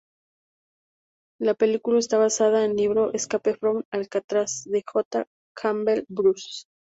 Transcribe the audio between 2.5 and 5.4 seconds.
en el libro "Escape from Alcatraz" de J.